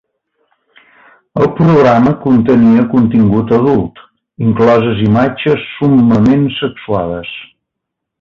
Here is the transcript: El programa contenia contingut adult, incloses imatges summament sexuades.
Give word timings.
El 1.41 1.49
programa 1.57 2.13
contenia 2.23 2.85
contingut 2.93 3.53
adult, 3.57 4.01
incloses 4.47 5.03
imatges 5.09 5.67
summament 5.75 6.49
sexuades. 6.63 7.35